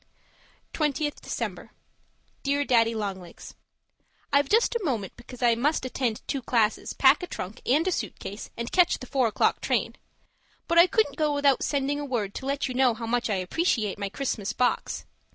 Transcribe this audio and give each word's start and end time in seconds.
20th 0.73 1.21
December 1.21 1.69
Dear 2.41 2.65
Daddy 2.65 2.95
Long 2.95 3.19
Legs, 3.19 3.53
I've 4.33 4.49
just 4.49 4.73
a 4.75 4.83
moment, 4.83 5.13
because 5.15 5.43
I 5.43 5.53
must 5.53 5.85
attend 5.85 6.27
two 6.27 6.41
classes, 6.41 6.93
pack 6.93 7.21
a 7.21 7.27
trunk 7.27 7.61
and 7.67 7.87
a 7.87 7.91
suit 7.91 8.17
case, 8.17 8.49
and 8.57 8.71
catch 8.71 8.97
the 8.97 9.05
four 9.05 9.27
o'clock 9.27 9.61
train 9.61 9.95
but 10.67 10.79
I 10.79 10.87
couldn't 10.87 11.17
go 11.17 11.35
without 11.35 11.61
sending 11.63 11.99
a 11.99 12.05
word 12.05 12.33
to 12.33 12.47
let 12.47 12.67
you 12.67 12.73
know 12.73 12.95
how 12.95 13.05
much 13.05 13.29
I 13.29 13.35
appreciate 13.35 13.99
my 13.99 14.09
Christmas 14.09 14.53
box. 14.53 15.05